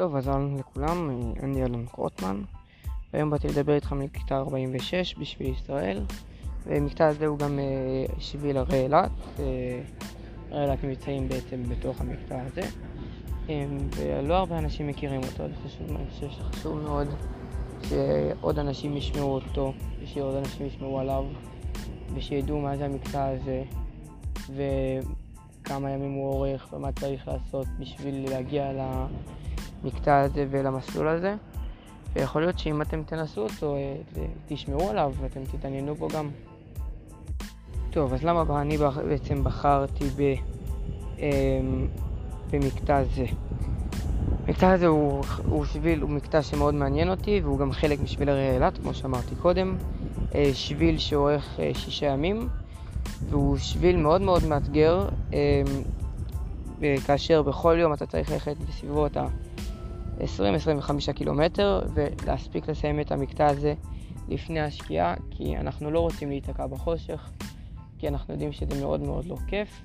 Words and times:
טוב, 0.00 0.16
אז 0.16 0.28
אהלן 0.28 0.56
לכולם, 0.56 1.10
אני 1.42 1.64
אלון 1.64 1.86
קרוטמן, 1.86 2.42
והיום 3.12 3.30
באתי 3.30 3.48
לדבר 3.48 3.74
איתכם 3.74 3.98
מקטע 3.98 4.36
46 4.36 5.14
בשביל 5.14 5.48
ישראל, 5.48 6.02
ומקטע 6.66 7.06
הזה 7.06 7.26
הוא 7.26 7.38
גם 7.38 7.58
אה, 7.58 7.64
שביל 8.18 8.56
הרי 8.56 8.82
אילת, 8.82 9.10
אה, 9.38 9.44
הרי 10.50 10.64
אילת 10.64 10.84
נמצאים 10.84 11.28
בעצם 11.28 11.62
בתוך 11.62 12.00
המקטע 12.00 12.42
הזה, 12.42 12.62
אה, 13.48 13.66
ולא 13.96 14.34
הרבה 14.34 14.58
אנשים 14.58 14.86
מכירים 14.86 15.20
אותו, 15.20 15.44
אני 15.44 15.54
חושב 16.10 16.30
שחשוב 16.30 16.78
מאוד 16.78 17.08
שעוד 17.88 18.58
אנשים 18.58 18.96
ישמעו 18.96 19.34
אותו, 19.34 19.72
ושעוד 20.02 20.34
אנשים 20.34 20.66
ישמעו 20.66 21.00
עליו, 21.00 21.24
ושידעו 22.14 22.60
מה 22.60 22.76
זה 22.76 22.84
המקטע 22.84 23.28
הזה, 23.28 23.62
וכמה 24.50 25.90
ימים 25.90 26.12
הוא 26.12 26.26
אורך, 26.26 26.72
ומה 26.72 26.92
צריך 26.92 27.28
לעשות 27.28 27.66
בשביל 27.78 28.30
להגיע 28.30 28.72
ל... 28.72 29.06
למקטע 29.84 30.20
הזה 30.20 30.46
ולמסלול 30.50 31.08
הזה. 31.08 31.34
ויכול 32.12 32.42
להיות 32.42 32.58
שאם 32.58 32.82
אתם 32.82 33.02
תנסו 33.02 33.42
אותו, 33.42 33.76
אה, 33.76 33.96
תשמעו 34.48 34.90
עליו 34.90 35.12
ואתם 35.20 35.40
תתעניינו 35.44 35.94
בו 35.94 36.08
גם. 36.08 36.30
טוב, 37.90 38.14
אז 38.14 38.24
למה 38.24 38.60
אני 38.60 38.76
בעצם 39.08 39.44
בחרתי 39.44 40.04
ב, 40.16 40.34
אמ, 41.18 41.86
במקטע 42.50 43.02
זה? 43.04 43.24
המקטע 44.46 44.70
הזה 44.70 44.86
הוא, 44.86 45.24
הוא 45.48 45.64
שביל, 45.64 46.00
הוא 46.00 46.10
מקטע 46.10 46.42
שמאוד 46.42 46.74
מעניין 46.74 47.10
אותי 47.10 47.40
והוא 47.44 47.58
גם 47.58 47.72
חלק 47.72 48.00
משביל 48.00 48.28
הרי 48.28 48.54
אילת, 48.54 48.78
כמו 48.78 48.94
שאמרתי 48.94 49.34
קודם. 49.34 49.76
אה, 50.34 50.50
שביל 50.54 50.98
שאורך 50.98 51.60
אה, 51.60 51.70
שישה 51.74 52.06
ימים 52.06 52.48
והוא 53.30 53.56
שביל 53.56 53.96
מאוד 53.96 54.20
מאוד 54.20 54.46
מאתגר 54.46 55.08
אמ, 55.32 55.38
כאשר 57.06 57.42
בכל 57.42 57.76
יום 57.80 57.92
אתה 57.92 58.06
צריך 58.06 58.30
ללכת 58.30 58.56
בסביבות 58.68 59.16
ה... 59.16 59.26
20-25 60.20 61.12
קילומטר 61.12 61.80
ולהספיק 61.94 62.68
לסיים 62.68 63.00
את 63.00 63.12
המקטע 63.12 63.46
הזה 63.46 63.74
לפני 64.28 64.60
השקיעה 64.60 65.14
כי 65.30 65.56
אנחנו 65.56 65.90
לא 65.90 66.00
רוצים 66.00 66.28
להיתקע 66.28 66.66
בחושך 66.66 67.30
כי 67.98 68.08
אנחנו 68.08 68.34
יודעים 68.34 68.52
שזה 68.52 68.80
מאוד 68.80 69.00
מאוד 69.00 69.24
לא 69.26 69.36
כיף 69.46 69.82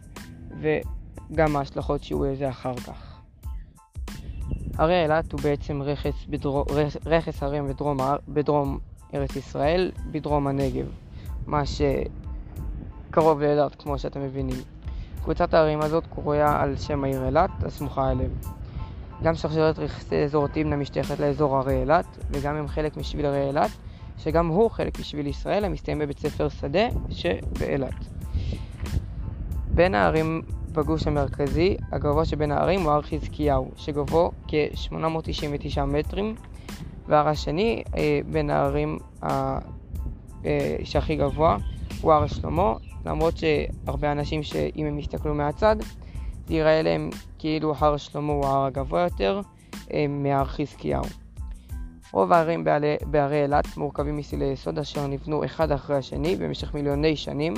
וגם 0.61 1.55
ההשלכות 1.55 2.03
שיהיו 2.03 2.25
לזה 2.25 2.49
אחר 2.49 2.75
כך. 2.75 3.15
הרי 4.77 5.03
אילת 5.03 5.31
הוא 5.31 5.41
בעצם 5.41 5.81
רכס, 5.81 6.25
בדרום, 6.29 6.63
רכס 7.05 7.43
הרים 7.43 7.67
בדרום, 7.67 7.97
בדרום 8.27 8.79
ארץ 9.13 9.35
ישראל, 9.35 9.91
בדרום 10.11 10.47
הנגב, 10.47 10.85
מה 11.47 11.61
שקרוב 11.65 13.41
לאילת 13.41 13.75
כמו 13.75 13.99
שאתם 13.99 14.21
מבינים. 14.21 14.57
קבוצת 15.23 15.53
הערים 15.53 15.81
הזאת 15.81 16.03
קרויה 16.07 16.61
על 16.61 16.77
שם 16.77 17.03
העיר 17.03 17.25
אילת, 17.25 17.49
הסמוכה 17.63 18.11
אליהם. 18.11 18.31
גם 19.23 19.35
שרשרת 19.35 19.79
רכסי 19.79 20.23
אזור 20.23 20.47
תמנע 20.47 20.75
משתייכת 20.75 21.19
לאזור 21.19 21.57
הרי 21.57 21.81
אילת, 21.81 22.05
וגם 22.31 22.55
הם 22.55 22.67
חלק 22.67 22.97
משביל 22.97 23.25
הרי 23.25 23.47
אילת, 23.47 23.71
שגם 24.17 24.47
הוא 24.47 24.71
חלק 24.71 24.99
משביל 24.99 25.27
ישראל 25.27 25.65
המסתיים 25.65 25.99
בבית 25.99 26.19
ספר 26.19 26.49
שדה 26.49 26.87
שבאילת. 27.09 27.93
בין 29.73 29.95
הערים 29.95 30.41
בגוש 30.71 31.07
המרכזי, 31.07 31.77
הגבוה 31.91 32.25
שבין 32.25 32.51
הערים 32.51 32.81
הוא 32.81 32.91
הר 32.91 33.01
חזקיהו, 33.01 33.71
שגובהו 33.75 34.31
כ-899 34.47 35.81
מטרים, 35.87 36.35
והר 37.07 37.27
השני 37.27 37.83
אה, 37.97 38.19
בין 38.31 38.49
הערים 38.49 38.97
ה... 39.23 39.57
אה, 40.45 40.75
שהכי 40.83 41.15
גבוה 41.15 41.57
הוא 42.01 42.13
הר 42.13 42.27
שלמה, 42.27 42.73
למרות 43.05 43.33
שהרבה 43.37 44.11
אנשים 44.11 44.43
שאם 44.43 44.85
הם 44.85 44.99
יסתכלו 44.99 45.35
מהצד, 45.35 45.75
ייראה 46.49 46.81
להם 46.81 47.09
כאילו 47.39 47.73
הר 47.77 47.97
שלמה 47.97 48.33
הוא 48.33 48.45
ההר 48.45 48.65
הגבוה 48.65 49.01
יותר 49.01 49.41
אה, 49.93 50.05
מהר 50.09 50.45
חזקיהו. 50.45 51.03
רוב 52.11 52.33
הערים 52.33 52.63
בערי 53.07 53.43
אילת 53.43 53.77
מורכבים 53.77 54.17
מסילי 54.17 54.45
יסוד 54.45 54.79
אשר 54.79 55.07
נבנו 55.07 55.45
אחד 55.45 55.71
אחרי 55.71 55.97
השני 55.97 56.35
במשך 56.35 56.73
מיליוני 56.73 57.15
שנים 57.15 57.53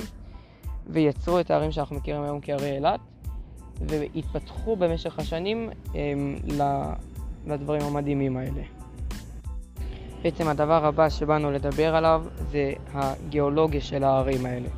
ויצרו 0.88 1.40
את 1.40 1.52
הערים 1.52 1.72
שאנחנו 1.72 1.96
מכירים 1.96 2.24
היום 2.24 2.40
כערי 2.42 2.72
אילת 2.72 3.00
והתפתחו 3.82 4.76
במשך 4.76 5.20
השנים 5.20 5.70
אה, 5.96 6.94
לדברים 7.48 7.82
המדהימים 7.82 8.38
האלה. 8.38 8.62
בעצם 10.22 10.48
הדבר 10.48 10.86
הבא 10.86 11.10
שבאנו 11.10 11.52
לדבר 11.52 11.96
עליו 11.96 12.24
זה 12.52 12.74
הגיאולוגיה 12.94 13.82
של 13.82 14.04
הערים 14.04 14.46
האלה. 14.46 14.70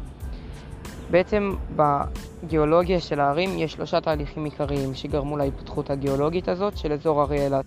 בעצם 1.12 1.54
בגיאולוגיה 1.76 3.00
של 3.00 3.20
הערים 3.20 3.50
יש 3.58 3.74
שלושה 3.74 4.02
תהליכים 4.02 4.46
עיקריים 4.46 4.94
שגרמו 4.94 5.38
להתפתחות 5.38 5.90
הגיאולוגית 5.90 6.48
הזאת 6.48 6.78
של 6.78 6.92
אזור 6.94 7.22
הרי 7.22 7.46
אילת. 7.46 7.66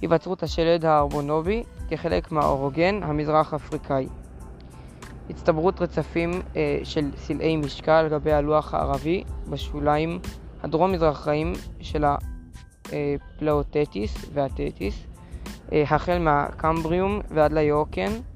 היווצרות 0.00 0.42
השלד 0.42 0.84
הארבונובי 0.84 1.62
כחלק 1.90 2.32
מהאורוגן 2.32 3.02
המזרח 3.02 3.54
אפריקאי. 3.54 4.06
הצטברות 5.30 5.82
רצפים 5.82 6.30
אה, 6.56 6.78
של 6.84 7.10
סלעי 7.16 7.56
משקל 7.56 7.92
על 7.92 8.08
גבי 8.08 8.32
הלוח 8.32 8.74
הערבי 8.74 9.24
בשוליים 9.50 10.18
הדרום-מזרחיים 10.62 11.52
של 11.80 12.04
הפלאוטטיס 12.88 14.26
והטטיס, 14.32 15.06
אה, 15.72 15.82
החל 15.90 16.18
מהקמבריום 16.18 17.20
ועד 17.30 17.52
ליוקן, 17.52 18.10
אה, 18.12 18.31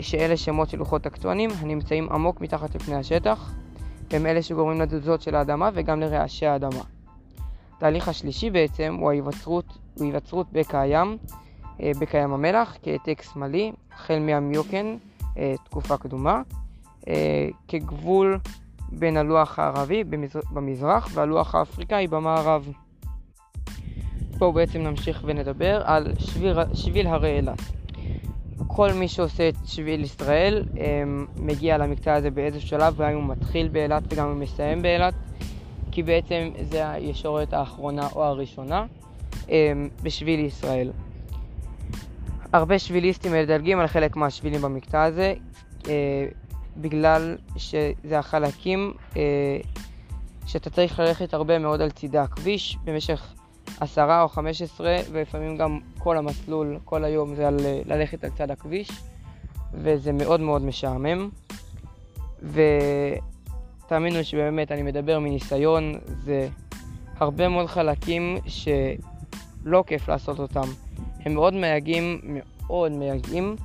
שאלה 0.00 0.36
שמות 0.36 0.68
של 0.68 0.78
לוחות 0.78 1.02
טקטונים 1.02 1.50
הנמצאים 1.58 2.12
עמוק 2.12 2.40
מתחת 2.40 2.74
לפני 2.74 2.94
השטח, 2.94 3.52
הם 4.10 4.26
אלה 4.26 4.42
שגורמים 4.42 4.80
לתזוזות 4.80 5.22
של 5.22 5.34
האדמה 5.34 5.70
וגם 5.74 6.00
לרעשי 6.00 6.46
האדמה. 6.46 6.82
התהליך 7.76 8.08
השלישי 8.08 8.50
בעצם 8.50 8.96
הוא 9.00 9.10
ההיווצרות, 9.10 9.64
הוא 9.94 10.04
היווצרות 10.06 10.46
בקע 10.52 10.80
הים, 10.80 11.16
אה, 11.82 11.90
בקע 12.00 12.18
ים 12.18 12.32
המלח, 12.32 12.76
כהעתק 12.82 13.22
שמאלי, 13.32 13.72
החל 13.92 14.18
מהמיוקן, 14.18 14.96
אה, 15.38 15.54
תקופה 15.64 15.96
קדומה, 15.96 16.42
כגבול 17.68 18.38
בין 18.92 19.16
הלוח 19.16 19.58
הערבי 19.58 20.04
במזרח 20.52 21.08
והלוח 21.12 21.54
האפריקאי 21.54 22.06
במערב. 22.06 22.68
פה 24.38 24.52
בעצם 24.52 24.82
נמשיך 24.82 25.22
ונדבר 25.24 25.82
על 25.84 26.12
שביל, 26.18 26.56
שביל 26.74 27.06
הרי 27.06 27.36
אילת. 27.36 27.83
כל 28.76 28.92
מי 28.92 29.08
שעושה 29.08 29.48
את 29.48 29.54
שביל 29.66 30.04
ישראל 30.04 30.64
אמ, 30.76 31.26
מגיע 31.36 31.78
למקטע 31.78 32.14
הזה 32.14 32.30
באיזשהו 32.30 32.68
שלב, 32.68 32.96
גם 32.96 33.10
אם 33.10 33.16
הוא 33.16 33.24
מתחיל 33.24 33.68
באילת 33.68 34.02
וגם 34.08 34.26
אם 34.26 34.32
הוא 34.32 34.40
מסיים 34.40 34.82
באילת, 34.82 35.14
כי 35.90 36.02
בעצם 36.02 36.50
זה 36.62 36.90
הישורת 36.90 37.52
האחרונה 37.52 38.08
או 38.14 38.24
הראשונה 38.24 38.86
אמ, 39.48 39.88
בשביל 40.02 40.40
ישראל. 40.40 40.90
הרבה 42.52 42.78
שביליסטים 42.78 43.32
מדלגים 43.32 43.78
על 43.78 43.86
חלק 43.86 44.16
מהשבילים 44.16 44.62
במקטע 44.62 45.02
הזה, 45.02 45.34
אה, 45.88 46.26
בגלל 46.76 47.36
שזה 47.56 48.18
החלקים 48.18 48.92
אה, 49.16 49.22
שאתה 50.46 50.70
צריך 50.70 50.98
ללכת 50.98 51.34
הרבה 51.34 51.58
מאוד 51.58 51.80
על 51.80 51.90
צידי 51.90 52.18
הכביש 52.18 52.78
במשך 52.84 53.34
עשרה 53.84 54.22
או 54.22 54.28
חמש 54.28 54.62
עשרה, 54.62 54.96
ולפעמים 55.12 55.56
גם 55.56 55.80
כל 55.98 56.16
המסלול, 56.16 56.78
כל 56.84 57.04
היום 57.04 57.34
זה 57.34 57.48
על 57.48 57.56
ללכת 57.86 58.24
על 58.24 58.30
צד 58.30 58.50
הכביש, 58.50 58.90
וזה 59.74 60.12
מאוד 60.12 60.40
מאוד 60.40 60.62
משעמם. 60.62 61.28
ותאמינו 63.84 64.24
שבאמת 64.24 64.72
אני 64.72 64.82
מדבר 64.82 65.18
מניסיון, 65.18 65.94
זה 66.24 66.48
הרבה 67.16 67.48
מאוד 67.48 67.66
חלקים 67.66 68.38
שלא 68.46 69.84
כיף 69.86 70.08
לעשות 70.08 70.38
אותם. 70.38 70.68
הם 71.20 71.34
מאוד 71.34 71.54
מייגעים, 71.54 72.20
מאוד 72.24 72.92
מייגעים, 72.92 73.56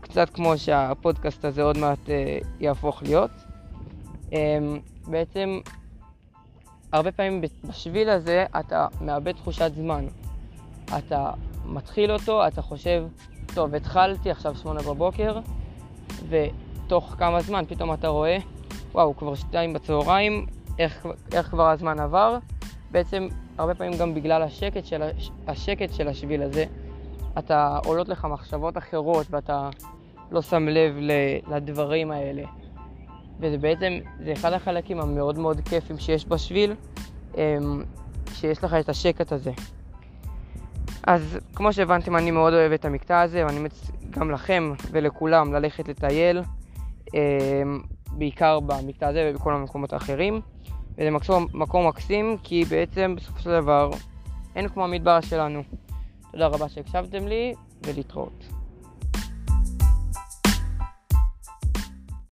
קצת 0.00 0.30
כמו 0.30 0.58
שהפודקאסט 0.58 1.44
הזה 1.44 1.62
עוד 1.62 1.78
מעט 1.78 2.10
אה, 2.10 2.38
יהפוך 2.60 3.02
להיות. 3.02 3.30
אה, 4.32 4.58
בעצם 5.06 5.60
הרבה 6.94 7.12
פעמים 7.12 7.40
בשביל 7.68 8.08
הזה 8.08 8.46
אתה 8.60 8.86
מאבד 9.00 9.32
תחושת 9.32 9.72
זמן. 9.74 10.06
אתה 10.98 11.30
מתחיל 11.64 12.12
אותו, 12.12 12.46
אתה 12.46 12.62
חושב, 12.62 13.06
טוב, 13.54 13.74
התחלתי 13.74 14.30
עכשיו 14.30 14.56
שמונה 14.56 14.82
בבוקר, 14.82 15.38
ותוך 16.28 17.14
כמה 17.18 17.40
זמן 17.40 17.64
פתאום 17.68 17.94
אתה 17.94 18.08
רואה, 18.08 18.38
וואו, 18.92 19.16
כבר 19.16 19.34
שתיים 19.34 19.72
בצהריים, 19.72 20.46
איך, 20.78 21.06
איך 21.32 21.46
כבר 21.48 21.68
הזמן 21.68 22.00
עבר. 22.00 22.38
בעצם, 22.90 23.28
הרבה 23.58 23.74
פעמים 23.74 23.98
גם 23.98 24.14
בגלל 24.14 24.42
השקט 24.42 24.84
של, 24.84 25.02
השקט 25.46 25.94
של 25.94 26.08
השביל 26.08 26.42
הזה, 26.42 26.64
אתה 27.38 27.78
עולות 27.84 28.08
לך 28.08 28.24
מחשבות 28.24 28.78
אחרות 28.78 29.26
ואתה 29.30 29.70
לא 30.30 30.42
שם 30.42 30.68
לב 30.68 30.94
לדברים 31.48 32.10
האלה. 32.10 32.42
וזה 33.40 33.58
בעצם, 33.58 33.98
זה 34.24 34.32
אחד 34.32 34.52
החלקים 34.52 35.00
המאוד 35.00 35.38
מאוד 35.38 35.60
כיפים 35.60 35.98
שיש 35.98 36.26
בשביל, 36.26 36.74
אמ, 37.36 37.82
שיש 38.32 38.64
לך 38.64 38.74
את 38.74 38.88
השקט 38.88 39.32
הזה. 39.32 39.52
אז 41.06 41.38
כמו 41.54 41.72
שהבנתם, 41.72 42.16
אני 42.16 42.30
מאוד 42.30 42.52
אוהב 42.52 42.72
את 42.72 42.84
המקטע 42.84 43.20
הזה, 43.20 43.46
ואני 43.46 43.58
מציע 43.58 43.90
גם 44.10 44.30
לכם 44.30 44.72
ולכולם 44.90 45.52
ללכת 45.52 45.88
לטייל, 45.88 46.42
אמ, 47.14 47.80
בעיקר 48.12 48.60
במקטע 48.60 49.08
הזה 49.08 49.30
ובכל 49.30 49.54
המקומות 49.54 49.92
האחרים. 49.92 50.40
וזה 50.98 51.10
מקום, 51.10 51.46
מקום 51.54 51.88
מקסים, 51.88 52.36
כי 52.42 52.64
בעצם 52.64 53.14
בסופו 53.16 53.38
של 53.40 53.50
דבר 53.60 53.90
אין 54.56 54.68
כמו 54.68 54.84
המדבר 54.84 55.20
שלנו. 55.20 55.62
תודה 56.32 56.46
רבה 56.46 56.68
שהקשבתם 56.68 57.28
לי, 57.28 57.54
ולהתראות. 57.86 58.53